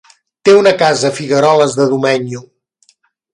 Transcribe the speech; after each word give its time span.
Té 0.47 0.53
una 0.59 0.71
casa 0.79 1.11
a 1.13 1.15
Figueroles 1.17 1.77
de 1.81 1.87
Domenyo. 1.93 2.43